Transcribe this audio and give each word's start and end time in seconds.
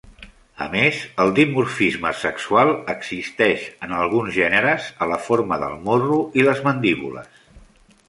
A 0.63 0.67
més, 0.75 1.01
el 1.25 1.33
dimorfisme 1.39 2.13
sexual 2.23 2.73
existeix 2.95 3.69
en 3.89 3.95
alguns 4.01 4.35
gèneres 4.41 4.91
a 5.07 5.13
la 5.15 5.23
forma 5.29 5.63
del 5.67 5.81
morro 5.89 6.21
i 6.43 6.51
les 6.51 6.69
mandíbules. 6.71 7.43